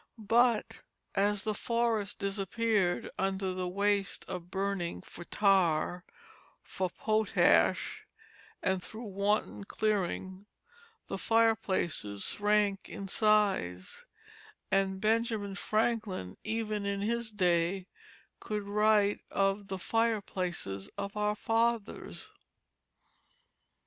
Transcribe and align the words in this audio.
But 0.17 0.81
as 1.13 1.43
the 1.43 1.53
forests 1.53 2.15
disappeared 2.15 3.11
under 3.19 3.53
the 3.53 3.67
waste 3.67 4.25
of 4.27 4.49
burning 4.49 5.03
for 5.03 5.23
tar, 5.25 6.05
for 6.63 6.89
potash, 6.89 8.07
and 8.63 8.81
through 8.81 9.05
wanton 9.05 9.63
clearing, 9.65 10.47
the 11.05 11.19
fireplaces 11.19 12.23
shrank 12.23 12.89
in 12.89 13.07
size; 13.07 14.07
and 14.71 14.99
Benjamin 14.99 15.53
Franklin, 15.53 16.35
even 16.43 16.83
in 16.87 17.01
his 17.01 17.31
day, 17.31 17.85
could 18.39 18.63
write 18.63 19.19
of 19.29 19.67
"the 19.67 19.77
fireplaces 19.77 20.87
of 20.97 21.15
our 21.15 21.35
fathers." 21.35 22.31